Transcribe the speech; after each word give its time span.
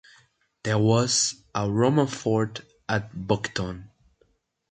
There 0.63 0.79
was 0.79 1.43
a 1.53 1.69
Roman 1.69 2.07
fort 2.07 2.61
at 2.89 3.27
Buckton. 3.27 3.91